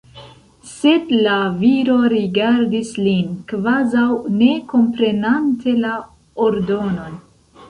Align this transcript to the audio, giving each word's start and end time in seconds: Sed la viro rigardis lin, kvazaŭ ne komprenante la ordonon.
Sed 0.67 1.11
la 1.25 1.35
viro 1.59 1.97
rigardis 2.13 2.93
lin, 3.09 3.29
kvazaŭ 3.53 4.07
ne 4.39 4.49
komprenante 4.73 5.77
la 5.85 5.93
ordonon. 6.49 7.23